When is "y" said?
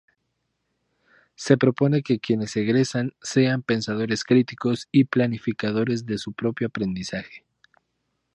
4.91-5.03